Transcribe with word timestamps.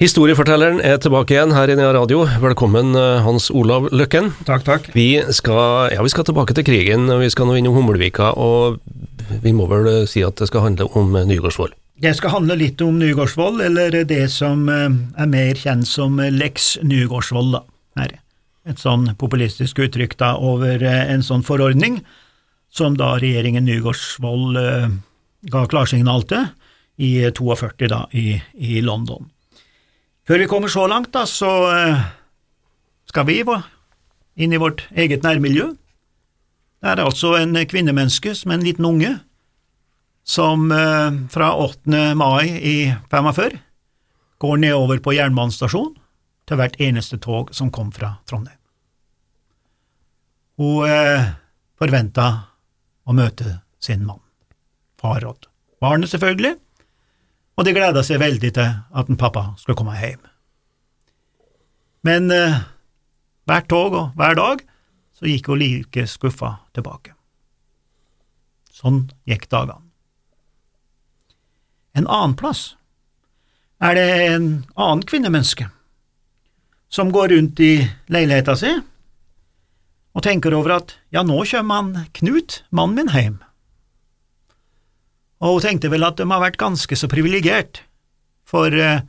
Historiefortelleren 0.00 0.78
er 0.80 0.94
tilbake 0.96 1.34
igjen 1.34 1.50
her 1.52 1.68
i 1.68 1.74
Nea 1.76 1.90
Radio. 1.92 2.22
Velkommen, 2.40 2.94
eh, 2.96 3.18
Hans 3.20 3.50
Olav 3.52 3.90
Løkken. 3.92 4.30
Takk, 4.48 4.62
takk. 4.64 4.86
Vi 4.94 5.20
skal, 5.28 5.90
ja, 5.92 6.00
vi 6.00 6.08
skal 6.08 6.24
tilbake 6.24 6.54
til 6.56 6.64
krigen, 6.64 7.10
og 7.12 7.18
vi 7.20 7.28
skal 7.28 7.44
nå 7.44 7.58
innom 7.58 7.74
Hummelvika, 7.76 8.30
og 8.32 8.78
vi 9.42 9.52
må 9.52 9.66
vel 9.68 9.88
eh, 9.90 10.06
si 10.08 10.22
at 10.24 10.40
det 10.40 10.46
skal 10.48 10.62
handle 10.64 10.86
om 10.96 11.12
eh, 11.20 11.26
Nygårdsvold. 11.28 11.74
Det 12.00 12.14
skal 12.16 12.32
handle 12.32 12.56
litt 12.56 12.80
om 12.80 12.96
Nygårdsvold, 12.96 13.60
eller 13.60 13.98
det 14.08 14.30
som 14.32 14.62
er 14.72 15.28
mer 15.28 15.60
kjent 15.60 15.84
som 15.84 16.16
Lex 16.16 16.78
Nygårdsvold. 16.80 17.58
da. 17.58 17.60
Her. 18.00 18.14
Et 18.64 18.80
sånn 18.80 19.04
populistisk 19.20 19.82
uttrykk 19.84 20.16
da 20.16 20.30
over 20.38 20.80
en 20.80 21.20
sånn 21.20 21.44
forordning 21.44 21.98
som 22.72 22.96
da 22.96 23.18
regjeringen 23.20 23.68
Nygårdsvold 23.68 24.56
ga 25.52 25.66
klarsignal 25.68 26.24
til 26.24 26.48
i 26.96 27.12
42 27.36 27.92
da, 27.92 28.06
i, 28.16 28.40
i 28.56 28.80
London. 28.80 29.28
Før 30.30 30.38
vi 30.38 30.46
kommer 30.46 30.70
så 30.70 30.84
langt, 30.86 31.08
da, 31.10 31.24
så 31.26 31.48
eh, 31.74 32.02
skal 33.10 33.24
vi 33.26 33.40
inn 33.42 34.52
i 34.54 34.60
vårt 34.62 34.84
eget 34.94 35.24
nærmiljø. 35.26 35.64
Det 36.78 36.86
er 36.92 37.02
altså 37.02 37.32
en 37.34 37.58
kvinnemenneske 37.66 38.36
som 38.38 38.52
er 38.52 38.60
en 38.60 38.62
liten 38.68 38.86
unge, 38.86 39.10
som 40.22 40.70
eh, 40.70 41.18
fra 41.34 41.48
8. 41.58 42.14
mai 42.14 42.46
i 42.46 42.76
45 43.10 43.58
går 44.38 44.62
nedover 44.62 45.02
på 45.02 45.16
jernbanestasjonen 45.18 45.98
til 46.46 46.62
hvert 46.62 46.78
eneste 46.78 47.18
tog 47.18 47.50
som 47.50 47.74
kom 47.74 47.90
fra 47.90 48.12
Trondheim. 48.30 48.62
Hun 50.62 50.86
eh, 50.86 51.34
forventa 51.74 52.30
å 53.02 53.18
møte 53.18 53.58
sin 53.82 54.06
mann, 54.06 54.22
far 54.94 55.26
og 55.26 55.50
barnet 55.82 56.14
selvfølgelig, 56.14 56.54
og 57.58 57.66
de 57.66 57.74
gleda 57.76 58.02
seg 58.06 58.20
veldig 58.22 58.52
til 58.56 58.68
at 58.70 59.10
en 59.10 59.20
pappa 59.20 59.50
skulle 59.60 59.78
komme 59.78 59.96
hjem. 59.98 60.22
Men 62.06 62.30
eh, 62.32 62.60
hvert 63.48 63.68
tog 63.68 63.96
og 63.96 64.18
hver 64.18 64.36
dag 64.38 64.62
så 65.16 65.28
gikk 65.28 65.50
hun 65.52 65.60
like 65.60 66.06
skuffa 66.08 66.54
tilbake. 66.76 67.12
Sånn 68.72 69.08
gikk 69.28 69.48
dagene. 69.52 69.82
En 71.92 72.06
annen 72.06 72.36
plass 72.38 72.76
er 73.82 73.96
det 73.98 74.08
en 74.30 74.48
annen 74.78 75.02
kvinnemenneske 75.08 75.66
som 76.90 77.10
går 77.14 77.34
rundt 77.34 77.60
i 77.64 77.74
leiligheta 78.10 78.56
si 78.58 78.70
og 80.10 80.24
tenker 80.26 80.54
over 80.56 80.78
at 80.78 80.96
ja, 81.14 81.22
nå 81.22 81.42
kommer 81.50 81.76
han 81.76 82.08
Knut, 82.18 82.62
mannen 82.74 82.96
min, 82.98 83.12
hjem. 83.14 83.38
Og 85.40 85.56
hun 85.56 85.64
tenkte 85.64 85.88
vel 85.92 86.04
at 86.04 86.18
de 86.20 86.26
har 86.28 86.42
vært 86.42 86.60
ganske 86.60 86.96
så 86.98 87.08
privilegert, 87.08 87.82
for 88.48 88.74
eh, 88.74 89.00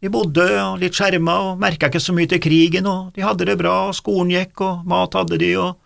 de 0.00 0.08
bodde 0.12 0.46
litt 0.80 0.96
skjerma 0.96 1.36
og 1.50 1.60
merka 1.60 1.90
ikke 1.90 2.00
så 2.00 2.14
mye 2.16 2.30
til 2.30 2.40
krigen, 2.40 2.88
og 2.88 3.12
de 3.16 3.24
hadde 3.24 3.48
det 3.48 3.58
bra, 3.60 3.90
og 3.90 3.96
skolen 3.98 4.32
gikk, 4.32 4.62
og 4.64 4.86
mat 4.88 5.16
hadde 5.18 5.40
de, 5.42 5.52
og, 5.60 5.76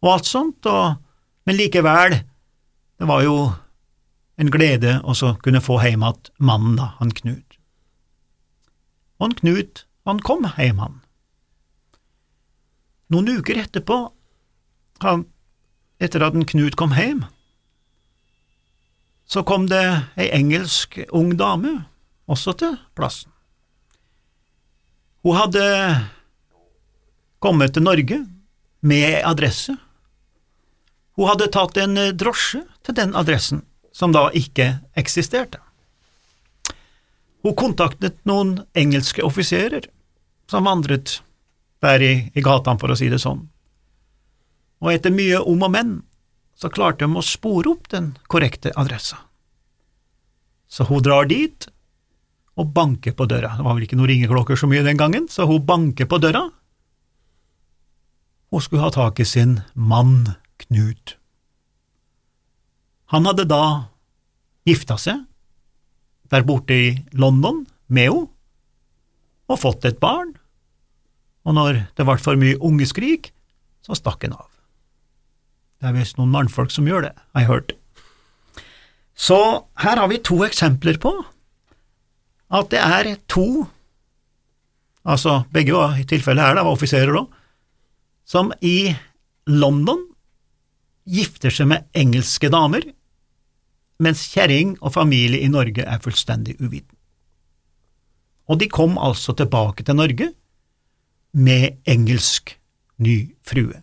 og 0.00 0.12
alt 0.14 0.28
sånt, 0.28 0.68
og, 0.70 0.96
men 1.44 1.58
likevel, 1.58 2.16
det 2.98 3.08
var 3.10 3.24
jo 3.26 3.36
en 4.38 4.52
glede 4.54 4.96
å 5.04 5.14
kunne 5.42 5.62
få 5.62 5.80
hjem 5.82 6.06
igjen 6.06 6.32
mannen, 6.40 6.78
da, 6.80 6.92
han 7.02 7.12
Knut. 7.12 7.58
Og 9.18 9.28
han 9.28 9.38
Knut, 9.42 9.84
han 10.08 10.22
kom 10.24 10.46
hjem, 10.56 10.80
han. 10.80 11.00
Noen 13.12 13.28
uker 13.40 13.60
etterpå, 13.60 14.06
han, 15.04 15.26
etter 16.00 16.24
at 16.24 16.38
en 16.38 16.48
Knut 16.48 16.78
kom 16.80 16.96
hjem, 16.96 17.26
så 19.28 19.42
kom 19.44 19.66
det 19.68 19.84
ei 20.16 20.30
engelsk 20.32 20.98
ung 21.12 21.34
dame 21.36 21.74
også 22.28 22.54
til 22.56 22.78
plassen. 22.96 23.30
Hun 25.22 25.36
hadde 25.36 25.64
kommet 27.44 27.74
til 27.74 27.84
Norge 27.84 28.22
med 28.80 29.20
adresse. 29.28 29.76
Hun 31.18 31.28
hadde 31.28 31.50
tatt 31.52 31.76
en 31.82 31.98
drosje 32.16 32.62
til 32.86 32.96
den 32.96 33.12
adressen, 33.18 33.64
som 33.92 34.14
da 34.16 34.28
ikke 34.32 34.78
eksisterte. 34.96 35.60
Hun 37.44 37.56
kontaktet 37.58 38.18
noen 38.24 38.62
engelske 38.78 39.22
offiserer 39.26 39.90
som 40.48 40.64
vandret 40.64 41.20
der 41.84 42.02
i, 42.02 42.12
i 42.34 42.42
gatene, 42.42 42.80
for 42.80 42.90
å 42.90 42.96
si 42.98 43.10
det 43.12 43.20
sånn, 43.22 43.44
og 44.82 44.90
etter 44.90 45.12
mye 45.14 45.38
om 45.42 45.62
og 45.66 45.74
men 45.74 45.92
så 46.58 46.70
klarte 46.74 47.06
de 47.06 47.18
å 47.18 47.24
spore 47.24 47.70
opp 47.70 47.88
den 47.92 48.12
korrekte 48.30 48.72
adressa. 48.76 49.20
Så 50.68 50.84
hun 50.88 51.02
drar 51.04 51.28
dit 51.30 51.68
og 52.58 52.72
banker 52.74 53.14
på 53.14 53.28
døra. 53.30 53.54
Det 53.56 53.64
var 53.64 53.76
vel 53.76 53.86
ikke 53.86 53.98
noen 53.98 54.10
ringeklokker 54.10 54.58
så 54.58 54.68
mye 54.70 54.82
den 54.82 54.98
gangen, 54.98 55.28
så 55.30 55.46
hun 55.46 55.62
banker 55.64 56.08
på 56.10 56.18
døra. 56.20 56.48
Hun 58.50 58.64
skulle 58.64 58.82
ha 58.82 58.90
tak 58.92 59.20
i 59.22 59.28
sin 59.28 59.60
mann 59.74 60.34
Knut. 60.58 61.14
Han 63.14 63.28
hadde 63.28 63.46
da 63.46 63.62
gifta 64.66 64.98
seg 64.98 65.22
der 66.28 66.44
borte 66.44 66.74
i 66.74 66.88
London 67.16 67.62
med 67.86 68.10
henne 68.10 68.26
og 69.48 69.60
fått 69.62 69.86
et 69.88 69.96
barn, 69.96 70.34
og 71.48 71.54
når 71.56 71.78
det 71.96 72.04
ble 72.04 72.18
for 72.20 72.36
mye 72.36 72.58
ungeskrik, 72.60 73.30
så 73.80 73.96
stakk 73.96 74.26
han 74.26 74.34
av. 74.36 74.57
Det 75.78 75.88
er 75.88 75.94
visst 75.94 76.18
noen 76.18 76.32
mannfolk 76.34 76.72
som 76.74 76.86
gjør 76.88 77.06
det, 77.06 77.14
har 77.34 77.44
jeg 77.44 77.50
hørt. 77.52 77.74
Så 79.18 79.38
her 79.82 79.98
har 79.98 80.10
vi 80.10 80.20
to 80.22 80.40
eksempler 80.46 80.98
på 81.02 81.12
at 82.54 82.70
det 82.72 82.80
er 82.80 83.10
to, 83.28 83.66
altså 85.04 85.42
begge 85.52 85.74
var 85.76 85.98
i 86.00 86.06
tilfellet 86.08 86.44
her 86.44 86.56
da, 86.56 86.64
var 86.64 86.78
offiserer 86.78 87.12
da, 87.14 87.24
som 88.28 88.52
i 88.64 88.92
London 89.48 90.04
gifter 91.08 91.52
seg 91.54 91.70
med 91.70 91.88
engelske 91.96 92.50
damer, 92.52 92.84
mens 93.98 94.26
kjerring 94.30 94.76
og 94.78 94.94
familie 94.94 95.42
i 95.42 95.50
Norge 95.50 95.82
er 95.82 96.02
fullstendig 96.04 96.58
uviten. 96.60 96.94
Og 98.48 98.60
de 98.60 98.68
kom 98.72 98.96
altså 99.00 99.34
tilbake 99.36 99.84
til 99.84 99.98
Norge 99.98 100.30
med 101.36 101.82
engelsk 101.88 102.54
ny 103.04 103.18
frue, 103.46 103.82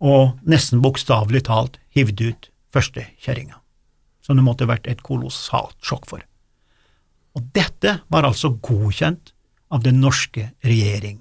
og 0.00 0.38
nesten 0.48 0.80
bokstavelig 0.84 1.44
talt 1.48 1.78
hivde 1.92 2.32
ut 2.32 2.48
førstekjerringa, 2.72 3.58
som 4.24 4.38
det 4.38 4.46
måtte 4.46 4.68
vært 4.70 4.88
et 4.88 5.02
kolossalt 5.06 5.76
sjokk 5.84 6.08
for. 6.08 6.24
Og 7.36 7.44
dette 7.54 8.00
var 8.10 8.26
altså 8.26 8.54
godkjent 8.62 9.34
av 9.70 9.84
den 9.84 10.00
norske 10.02 10.50
regjering 10.66 11.20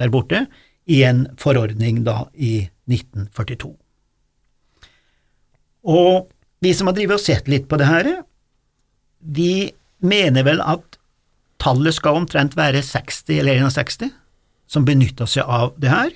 der 0.00 0.12
borte 0.12 0.46
i 0.86 1.02
en 1.04 1.26
forordning 1.40 2.04
da 2.06 2.26
i 2.32 2.68
1942. 2.86 3.72
Og 5.86 6.28
de 6.64 6.72
som 6.74 6.88
har 6.88 6.96
drevet 6.96 7.18
og 7.18 7.24
sett 7.24 7.48
litt 7.50 7.66
på 7.70 7.78
det 7.80 7.88
her, 7.88 8.10
de 9.20 9.72
mener 10.04 10.46
vel 10.46 10.62
at 10.62 10.98
tallet 11.62 11.96
skal 11.96 12.20
omtrent 12.20 12.56
være 12.58 12.84
60 12.84 13.40
eller 13.40 13.64
61 13.66 14.12
som 14.70 14.86
benytta 14.86 15.28
seg 15.30 15.46
av 15.46 15.74
det 15.80 15.90
her, 15.92 16.12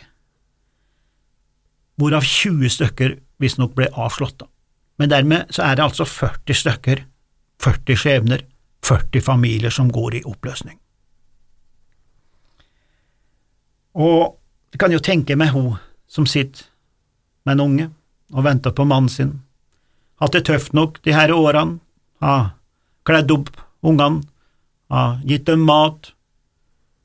hvorav 2.00 2.24
20 2.24 2.72
stykker 2.72 3.18
visstnok 3.40 3.74
ble 3.76 3.90
avslått. 3.92 4.44
Men 5.00 5.12
dermed 5.12 5.52
så 5.54 5.64
er 5.64 5.76
det 5.76 5.84
altså 5.84 6.06
40 6.08 6.56
stykker, 6.56 7.04
40 7.60 8.00
skjebner, 8.00 8.44
40 8.84 9.24
familier 9.24 9.72
som 9.72 9.90
går 9.92 10.20
i 10.20 10.24
oppløsning. 10.28 10.78
Og 14.00 14.36
du 14.70 14.78
kan 14.78 14.92
jo 14.92 15.02
tenke 15.02 15.36
meg 15.36 15.52
hun 15.54 15.74
som 16.10 16.26
sitter 16.28 16.68
med 17.44 17.56
en 17.56 17.64
unge 17.64 17.88
og 18.30 18.44
venter 18.46 18.74
på 18.76 18.86
mannen 18.86 19.10
sin, 19.10 19.32
hatt 20.20 20.36
det 20.36 20.44
tøft 20.46 20.74
nok 20.76 21.00
de 21.02 21.14
her 21.16 21.32
årene, 21.34 21.80
har 22.20 22.52
kledd 23.08 23.32
opp 23.32 23.50
ungene, 23.82 24.22
har 24.92 25.20
gitt 25.26 25.46
dem 25.48 25.64
mat, 25.66 26.12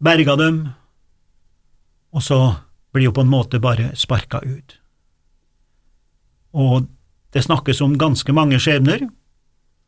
berga 0.04 0.36
dem, 0.38 0.60
og 2.12 2.24
så 2.24 2.40
blir 2.94 3.10
hun 3.10 3.16
på 3.16 3.24
en 3.26 3.32
måte 3.32 3.62
bare 3.64 3.94
sparka 3.98 4.44
ut. 4.44 4.78
Og 6.56 6.88
det 7.36 7.44
snakkes 7.44 7.82
om 7.84 7.98
ganske 8.00 8.32
mange 8.36 8.60
skjebner, 8.64 9.04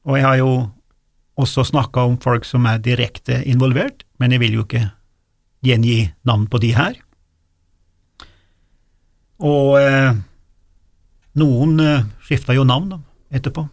og 0.07 0.17
jeg 0.17 0.25
har 0.25 0.37
jo 0.41 0.51
også 1.39 1.63
snakka 1.69 2.03
om 2.09 2.17
folk 2.19 2.45
som 2.47 2.65
er 2.67 2.81
direkte 2.83 3.39
involvert, 3.47 4.03
men 4.19 4.33
jeg 4.33 4.41
vil 4.43 4.57
jo 4.57 4.65
ikke 4.65 4.87
gjengi 5.65 6.09
navn 6.27 6.47
på 6.51 6.59
de 6.63 6.73
her. 6.75 6.97
Og 9.37 9.77
eh, 9.79 10.17
noen 11.37 11.79
eh, 11.83 12.05
skifta 12.25 12.55
jo 12.57 12.65
navn 12.65 12.95
etterpå. 13.29 13.67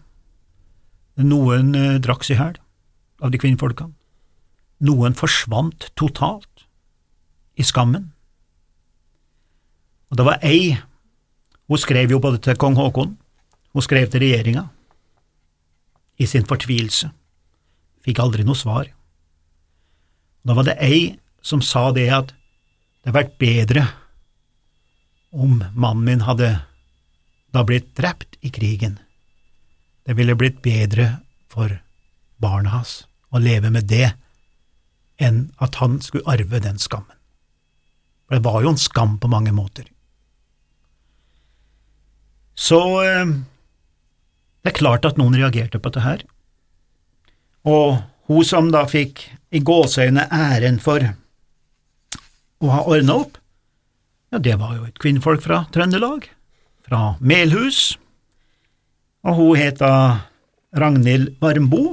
Noen 1.25 1.75
eh, 1.79 2.01
drakk 2.05 2.27
seg 2.27 2.37
i 2.37 2.41
hjel 2.43 2.59
av 3.25 3.33
de 3.33 3.41
kvinnfolkene. 3.41 3.95
Noen 4.85 5.15
forsvant 5.17 5.89
totalt 5.97 6.67
i 7.57 7.65
skammen. 7.65 8.11
Og 10.13 10.19
det 10.19 10.27
var 10.27 10.43
ei, 10.45 10.75
hun 11.69 11.81
skrev 11.81 12.13
jo 12.13 12.21
både 12.21 12.41
til 12.43 12.59
kong 12.61 12.77
Haakon, 12.79 13.15
hun 13.75 13.85
skrev 13.85 14.09
til 14.11 14.23
regjeringa, 14.25 14.69
i 16.21 16.27
sin 16.31 16.47
fortvilelse, 16.47 17.09
fikk 18.05 18.21
aldri 18.23 18.45
noe 18.47 18.59
svar. 18.59 18.87
Da 20.45 20.55
var 20.55 20.69
det 20.69 20.77
ei 20.85 21.17
som 21.45 21.63
sa 21.65 21.89
det 21.93 22.09
at 22.13 22.31
det 22.31 23.11
hadde 23.11 23.19
vært 23.19 23.39
bedre 23.41 23.83
om 25.35 25.59
mannen 25.75 26.05
min 26.07 26.23
hadde 26.25 26.53
da 27.55 27.65
blitt 27.67 27.91
drept 27.99 28.39
i 28.41 28.53
krigen. 28.55 28.99
Det 30.07 30.17
ville 30.17 30.37
blitt 30.39 30.63
bedre 30.63 31.19
for 31.51 31.73
barna 32.41 32.77
hans 32.77 33.03
å 33.35 33.41
leve 33.43 33.73
med 33.75 33.89
det 33.91 34.13
enn 35.23 35.49
at 35.63 35.79
han 35.83 35.99
skulle 36.03 36.27
arve 36.31 36.61
den 36.63 36.79
skammen. 36.83 37.17
For 38.27 38.37
det 38.37 38.47
var 38.47 38.63
jo 38.65 38.73
en 38.73 38.81
skam 38.81 39.19
på 39.21 39.31
mange 39.31 39.53
måter. 39.55 39.87
Så 42.55 42.81
eh, 43.03 43.35
det 44.65 44.73
er 44.73 44.79
klart 44.79 45.07
at 45.09 45.19
noen 45.21 45.37
reagerte 45.37 45.81
på 45.81 45.91
dette 45.91 46.05
her, 46.05 46.25
og 47.65 48.03
hun 48.29 48.45
som 48.47 48.71
da 48.73 48.85
fikk 48.89 49.27
i 49.55 49.61
gåseøyne 49.65 50.27
æren 50.33 50.79
for 50.83 51.05
å 52.65 52.71
ha 52.73 52.85
ordna 52.89 53.19
opp, 53.25 53.41
ja, 54.33 54.41
det 54.43 54.57
var 54.59 54.77
jo 54.79 54.87
et 54.89 54.99
kvinnfolk 54.99 55.45
fra 55.45 55.65
Trøndelag, 55.75 56.27
fra 56.87 57.15
Melhus, 57.21 57.99
og 59.25 59.39
hun 59.39 59.61
het 59.61 59.79
da 59.83 59.93
Ragnhild 60.75 61.37
Varmbo, 61.43 61.85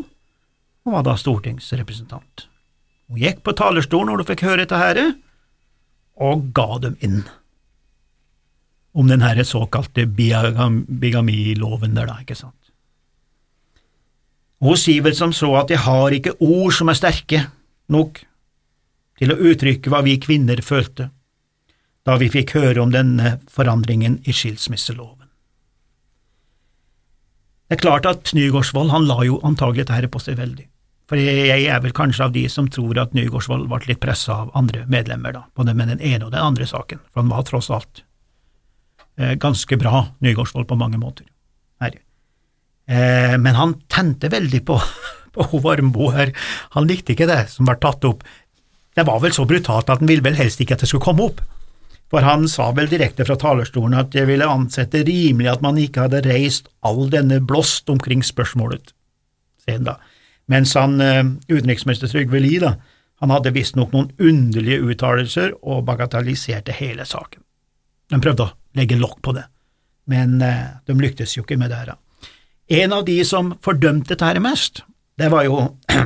og 0.81 0.95
var 0.95 1.05
da 1.05 1.13
stortingsrepresentant. 1.19 2.47
Hun 3.11 3.21
gikk 3.21 3.43
på 3.45 3.53
talerstolen 3.57 4.09
når 4.09 4.23
hun 4.23 4.29
fikk 4.31 4.45
høre 4.47 4.63
dette 4.63 4.79
her, 4.79 5.01
og 6.21 6.49
ga 6.55 6.79
dem 6.81 6.97
inn 7.03 7.21
om 8.93 9.07
den 9.07 9.21
her 9.23 9.43
såkalte 9.43 10.05
bigamiloven 10.05 11.95
der, 11.95 12.09
da, 12.09 12.17
ikke 12.21 12.35
sant. 12.35 12.57
Hun 14.61 14.77
sier 14.77 15.01
vel 15.05 15.15
som 15.17 15.31
så 15.33 15.49
at 15.57 15.71
jeg 15.73 15.81
har 15.87 16.13
ikke 16.13 16.35
ord 16.37 16.75
som 16.75 16.91
er 16.91 16.99
sterke 16.99 17.45
nok 17.91 18.21
til 19.21 19.33
å 19.33 19.39
uttrykke 19.51 19.89
hva 19.89 20.03
vi 20.05 20.19
kvinner 20.21 20.61
følte 20.65 21.09
da 22.05 22.17
vi 22.17 22.31
fikk 22.33 22.55
høre 22.57 22.81
om 22.81 22.93
denne 22.93 23.35
forandringen 23.49 24.19
i 24.25 24.33
skilsmisseloven. 24.33 25.27
Det 27.69 27.77
er 27.77 27.81
klart 27.83 28.07
at 28.09 28.33
Nygaardsvold 28.35 28.89
han 28.91 29.05
la 29.07 29.21
jo 29.23 29.37
antagelig 29.47 29.85
dette 29.87 30.09
på 30.11 30.19
seg 30.19 30.39
veldig, 30.41 30.65
for 31.07 31.21
jeg 31.21 31.67
er 31.69 31.83
vel 31.83 31.93
kanskje 31.95 32.25
av 32.25 32.33
de 32.35 32.47
som 32.49 32.67
tror 32.67 32.99
at 32.99 33.13
Nygaardsvold 33.17 33.69
ble 33.69 33.85
litt 33.87 34.01
pressa 34.01 34.41
av 34.43 34.55
andre 34.57 34.83
medlemmer 34.91 35.37
da, 35.37 35.45
både 35.55 35.77
med 35.77 35.93
den 35.93 36.01
ene 36.01 36.25
og 36.25 36.33
den 36.33 36.41
andre 36.41 36.67
saken, 36.67 36.99
for 37.11 37.21
han 37.21 37.31
var 37.31 37.45
tross 37.47 37.69
alt 37.71 38.03
ganske 39.15 39.77
bra, 39.77 40.05
Nygaardsvold, 40.23 40.65
på 40.69 40.77
mange 40.79 40.97
måter. 40.97 41.25
Her. 41.83 41.97
Eh, 42.91 43.37
men 43.37 43.55
han 43.55 43.75
tente 43.87 44.29
veldig 44.31 44.65
på, 44.65 44.77
på 45.35 45.61
Varmbo 45.63 46.11
her. 46.15 46.33
Han 46.75 46.87
likte 46.89 47.15
ikke 47.15 47.29
det 47.29 47.45
som 47.53 47.69
var 47.69 47.79
tatt 47.83 48.05
opp. 48.07 48.25
Det 48.95 49.07
var 49.07 49.21
vel 49.23 49.33
så 49.35 49.47
brutalt 49.47 49.89
at 49.89 50.01
han 50.01 50.09
ville 50.09 50.25
vel 50.25 50.39
helst 50.39 50.61
ikke 50.61 50.75
at 50.75 50.83
det 50.83 50.91
skulle 50.91 51.05
komme 51.05 51.29
opp. 51.29 51.41
For 52.11 52.25
han 52.27 52.43
sa 52.51 52.73
vel 52.75 52.89
direkte 52.91 53.23
fra 53.23 53.37
talerstolen 53.39 53.95
at 53.95 54.15
jeg 54.15 54.27
ville 54.27 54.47
ansette 54.47 55.05
rimelig 55.07 55.47
at 55.53 55.61
man 55.63 55.79
ikke 55.79 56.07
hadde 56.07 56.25
reist 56.25 56.67
all 56.83 57.05
denne 57.11 57.39
blåst 57.39 57.87
omkring 57.89 58.25
spørsmålet. 58.25 58.91
Sen 59.63 59.87
da. 59.87 59.95
Mens 60.51 60.73
han, 60.75 60.99
eh, 60.99 61.23
utenriksminister 61.47 62.11
Trygve 62.11 62.41
Lie, 62.43 62.59
da, 62.59 62.75
han 63.23 63.31
hadde 63.31 63.53
visstnok 63.55 63.93
noen 63.93 64.09
underlige 64.19 64.81
uttalelser 64.81 65.53
og 65.61 65.85
bagatelliserte 65.87 66.75
hele 66.75 67.05
saken. 67.07 67.45
De 68.11 68.19
prøvde 68.19 68.49
å 68.49 68.55
legge 68.77 68.99
lokk 68.99 69.19
på 69.25 69.35
det, 69.35 69.45
men 70.11 70.39
eh, 70.45 70.79
de 70.87 70.95
lyktes 70.97 71.35
jo 71.37 71.45
ikke 71.45 71.59
med 71.59 71.73
det. 71.73 71.83
her. 71.83 71.95
En 72.71 72.95
av 72.95 73.05
de 73.05 73.17
som 73.27 73.51
fordømte 73.63 74.15
dette 74.15 74.43
mest, 74.43 74.83
det 75.19 75.29
var 75.31 75.45
jo 75.47 75.63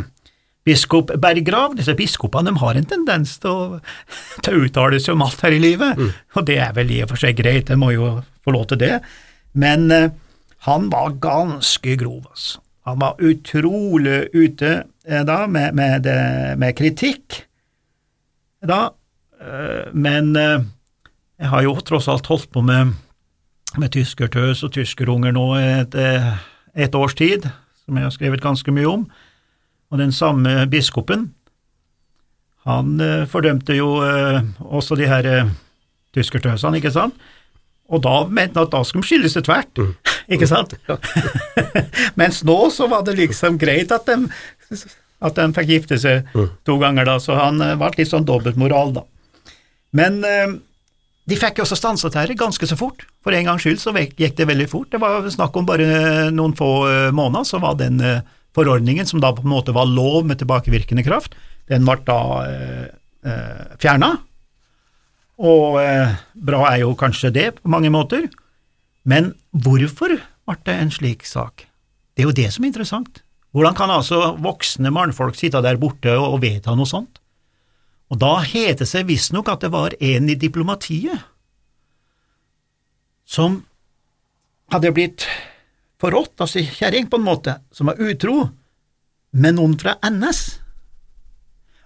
biskop 0.66 1.14
Berggrav. 1.22 1.76
Disse 1.78 1.94
biskopene 1.98 2.50
de 2.50 2.62
har 2.64 2.80
en 2.80 2.90
tendens 2.90 3.38
til 3.44 3.52
å, 3.52 3.80
til 4.44 4.58
å 4.58 4.66
uttale 4.66 5.00
seg 5.02 5.16
om 5.16 5.26
alt 5.28 5.46
her 5.46 5.56
i 5.56 5.62
livet, 5.62 5.98
mm. 6.00 6.12
og 6.36 6.48
det 6.50 6.60
er 6.64 6.76
vel 6.78 6.94
i 6.96 7.02
og 7.06 7.14
for 7.14 7.22
seg 7.22 7.38
greit, 7.40 7.70
de 7.70 7.80
må 7.80 7.94
jo 7.96 8.16
få 8.46 8.56
lov 8.56 8.70
til 8.72 8.82
det, 8.82 8.94
men 9.58 9.90
eh, 9.94 10.12
han 10.66 10.90
var 10.94 11.18
ganske 11.22 11.98
grov, 12.02 12.24
altså. 12.32 12.62
Han 12.86 13.00
var 13.02 13.18
utrolig 13.18 14.28
ute 14.36 14.72
eh, 15.08 15.22
da 15.26 15.46
med, 15.50 15.74
med, 15.74 16.06
med, 16.62 16.76
kritikk, 16.78 17.40
da, 18.62 18.92
eh, 19.42 19.88
men 19.94 20.36
jeg 21.42 21.52
har 21.52 21.66
jo 21.66 21.76
tross 21.84 22.08
alt 22.12 22.28
holdt 22.32 22.52
på 22.54 22.64
med, 22.66 22.94
med 23.78 23.92
tyskertøs 23.92 24.64
og 24.64 24.76
tyskerunger 24.76 25.36
nå 25.36 25.48
et 25.60 25.98
et 26.76 26.96
års 26.96 27.16
tid, 27.16 27.48
som 27.86 27.98
jeg 27.98 28.06
har 28.06 28.14
skrevet 28.14 28.44
ganske 28.44 28.72
mye 28.76 28.90
om, 28.90 29.06
og 29.92 30.02
den 30.02 30.12
samme 30.12 30.66
biskopen, 30.72 31.30
han 32.66 33.00
eh, 33.02 33.24
fordømte 33.30 33.78
jo 33.78 34.00
eh, 34.04 34.42
også 34.60 34.98
de 35.00 35.08
her 35.10 35.28
eh, 35.30 35.54
tyskertøsene, 36.18 36.82
ikke 36.82 36.94
sant, 36.94 37.16
og 37.86 38.02
da 38.02 38.24
mente 38.26 38.58
han 38.58 38.66
at 38.66 38.74
da 38.74 38.82
skulle 38.84 39.06
de 39.06 39.12
skilles 39.12 39.38
til 39.38 39.46
tvert, 39.46 39.78
mm. 39.78 40.14
ikke 40.36 40.50
sant? 40.50 40.74
Mens 42.20 42.42
nå 42.48 42.58
så 42.74 42.90
var 42.92 43.06
det 43.06 43.20
liksom 43.20 43.60
greit 43.62 43.94
at 43.94 44.10
de, 44.10 44.18
at 45.22 45.38
de 45.38 45.50
fikk 45.56 45.74
gifte 45.76 46.00
seg 46.02 46.26
mm. 46.34 46.50
to 46.66 46.80
ganger, 46.82 47.08
da, 47.08 47.20
så 47.22 47.38
han 47.38 47.62
ble 47.62 47.94
litt 48.00 48.12
sånn 48.12 48.26
dobbeltmoral, 48.28 48.96
da. 48.98 49.06
Men 49.96 50.18
de 51.26 51.38
fikk 51.40 51.58
jo 51.58 51.66
også 51.66 51.78
stanset 51.80 52.14
dette 52.14 52.38
ganske 52.38 52.68
så 52.70 52.78
fort. 52.78 53.06
For 53.26 53.34
en 53.34 53.48
gangs 53.48 53.66
skyld 53.66 53.82
så 53.82 53.94
gikk 53.96 54.38
det 54.38 54.46
veldig 54.46 54.68
fort. 54.70 54.92
Det 54.94 55.02
var 55.02 55.26
snakk 55.34 55.56
om 55.58 55.66
bare 55.66 56.30
noen 56.34 56.54
få 56.58 56.70
eh, 56.90 57.14
måneder, 57.16 57.48
så 57.50 57.62
var 57.64 57.80
den 57.80 57.98
eh, 58.04 58.22
forordningen, 58.56 59.10
som 59.10 59.24
da 59.24 59.34
på 59.34 59.44
en 59.44 59.52
måte 59.52 59.74
var 59.76 59.90
lov 59.90 60.28
med 60.30 60.40
tilbakevirkende 60.40 61.04
kraft, 61.06 61.36
den 61.72 61.86
ble 61.88 61.98
da 62.06 62.20
eh, 62.46 62.86
eh 63.26 63.76
fjerna. 63.82 64.14
Og 65.42 65.82
eh, 65.82 66.16
bra 66.38 66.62
er 66.70 66.84
jo 66.86 66.94
kanskje 66.96 67.34
det 67.34 67.50
på 67.58 67.74
mange 67.74 67.92
måter, 67.92 68.30
men 69.04 69.34
hvorfor 69.52 70.14
ble 70.16 70.58
det 70.68 70.78
en 70.78 70.94
slik 70.94 71.26
sak? 71.28 71.66
Det 72.16 72.24
er 72.24 72.30
jo 72.30 72.38
det 72.38 72.52
som 72.54 72.64
er 72.64 72.72
interessant. 72.72 73.24
Hvordan 73.56 73.76
kan 73.76 73.92
altså 73.92 74.36
voksne 74.44 74.92
mannfolk 74.92 75.36
sitte 75.40 75.62
der 75.64 75.80
borte 75.80 76.14
og 76.20 76.42
vedta 76.44 76.76
noe 76.76 76.88
sånt? 76.88 77.20
Og 78.14 78.20
da 78.22 78.38
het 78.46 78.82
det 78.82 78.88
seg 78.90 79.08
visstnok 79.10 79.50
at 79.50 79.64
det 79.66 79.72
var 79.74 79.96
en 79.98 80.30
i 80.30 80.38
diplomatiet 80.38 81.26
som 83.26 83.64
hadde 84.74 84.94
blitt 84.94 85.26
forrådt 86.02 86.44
av 86.44 86.50
sin 86.52 86.68
kjerring, 86.70 87.10
på 87.10 87.18
en 87.18 87.26
måte, 87.26 87.58
som 87.74 87.90
var 87.90 88.02
utro, 88.02 88.50
med 89.36 89.58
noen 89.58 89.74
fra 89.80 89.96
NS, 90.06 90.44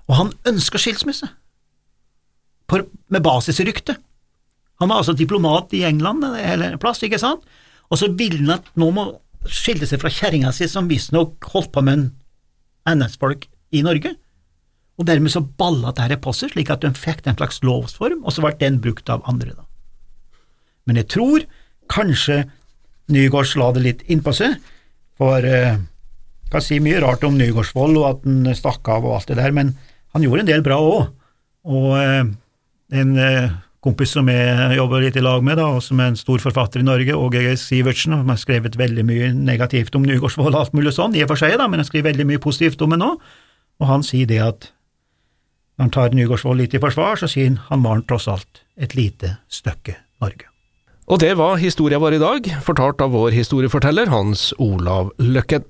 og 0.10 0.18
han 0.18 0.34
ønska 0.50 0.82
skilsmisse, 0.82 1.30
med 2.70 3.24
basis 3.26 3.62
i 3.62 3.66
ryktet. 3.66 3.98
Han 4.80 4.92
var 4.92 5.02
altså 5.02 5.16
diplomat 5.18 5.74
i 5.76 5.84
England 5.88 6.24
eller 6.28 6.74
en 6.74 6.82
plass, 6.82 7.02
ikke 7.04 7.22
sant, 7.22 7.46
og 7.90 8.00
så 8.00 8.12
ville 8.14 8.44
han 8.44 8.60
at 8.60 8.68
nå 8.80 8.92
må 8.94 9.08
skille 9.50 9.88
seg 9.88 10.02
fra 10.02 10.12
kjerringa 10.14 10.52
si, 10.54 10.68
som 10.70 10.90
visstnok 10.92 11.48
holdt 11.54 11.72
på 11.74 11.84
med 11.86 11.98
en 11.98 13.00
NS-folk 13.00 13.48
i 13.76 13.82
Norge 13.86 14.14
og 15.00 15.08
dermed 15.08 15.32
så 15.32 15.42
balla 15.42 15.94
dette 15.96 16.20
på 16.20 16.34
seg, 16.36 16.52
slik 16.54 16.72
at 16.74 16.84
de 16.84 16.92
fikk 16.96 17.24
en 17.24 17.38
slags 17.40 17.62
lovsform, 17.64 18.20
og 18.26 18.36
så 18.36 18.44
ble 18.44 18.52
den 18.60 18.82
brukt 18.84 19.10
av 19.12 19.24
andre. 19.32 19.54
da. 19.56 19.64
Men 20.88 21.00
jeg 21.00 21.08
tror 21.16 21.46
kanskje 21.90 22.44
Nygaards 23.10 23.56
la 23.58 23.72
det 23.74 23.86
litt 23.86 24.04
innpå 24.12 24.34
seg, 24.36 24.58
for 25.20 25.46
eh, 25.46 25.80
kan 26.52 26.64
si 26.64 26.82
mye 26.84 27.00
rart 27.04 27.24
om 27.28 27.38
Nygaardsvold 27.40 27.98
og 28.00 28.06
at 28.10 28.28
han 28.28 28.58
stakk 28.58 28.88
av 28.92 29.08
og 29.08 29.16
alt 29.16 29.32
det 29.32 29.40
der, 29.40 29.56
men 29.56 29.74
han 30.14 30.26
gjorde 30.26 30.46
en 30.46 30.52
del 30.52 30.64
bra 30.66 30.78
òg. 30.82 31.10
Og 31.70 31.90
eh, 32.00 32.30
en 33.00 33.12
eh, 33.22 33.52
kompis 33.86 34.16
som 34.18 34.28
jeg 34.32 34.78
jobber 34.78 35.06
litt 35.06 35.20
i 35.20 35.24
lag 35.24 35.46
med, 35.46 35.60
da, 35.62 35.70
og 35.78 35.84
som 35.86 36.02
er 36.02 36.12
en 36.12 36.20
stor 36.20 36.42
forfatter 36.44 36.84
i 36.84 36.88
Norge, 36.88 37.16
Åge 37.16 37.56
Sivertsen, 37.62 38.18
som 38.18 38.34
har 38.34 38.42
skrevet 38.42 38.78
veldig 38.80 39.06
mye 39.08 39.30
negativt 39.38 39.96
om 39.96 40.08
Nygaardsvold 40.08 40.52
og 40.52 40.64
alt 40.64 40.76
mulig 40.76 40.96
sånn, 40.98 41.16
i 41.16 41.24
og 41.24 41.32
for 41.32 41.40
seg, 41.40 41.56
da, 41.62 41.70
men 41.70 41.82
han 41.84 41.88
skriver 41.88 42.12
veldig 42.12 42.28
mye 42.34 42.44
positivt 42.44 42.82
om 42.84 42.96
det 42.96 43.00
nå, 43.02 43.14
og 43.80 43.88
han 43.88 44.04
sier 44.04 44.28
det 44.30 44.42
at 44.44 44.72
når 45.80 45.86
han 45.86 45.92
tar 45.96 46.12
Nygaardsvold 46.12 46.60
litt 46.60 46.74
i 46.76 46.80
forsvar, 46.84 47.16
så 47.16 47.28
sier 47.32 47.54
han 47.54 47.60
han 47.70 47.84
var 47.86 48.02
tross 48.04 48.28
alt 48.28 48.66
et 48.76 48.98
lite 49.00 49.38
stykke 49.48 49.96
Norge. 50.20 50.50
Og 51.08 51.22
det 51.24 51.32
var 51.40 51.56
historia 51.58 52.02
vår 52.04 52.18
i 52.18 52.22
dag, 52.22 52.50
fortalt 52.66 53.00
av 53.02 53.16
vår 53.16 53.32
historieforteller 53.32 54.12
Hans 54.12 54.50
Olav 54.60 55.14
Løkken. 55.24 55.64